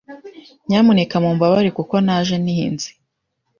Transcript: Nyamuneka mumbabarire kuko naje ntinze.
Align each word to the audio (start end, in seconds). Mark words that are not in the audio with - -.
Nyamuneka 0.67 1.15
mumbabarire 1.23 1.71
kuko 1.79 1.93
naje 2.05 2.35
ntinze. 2.43 2.89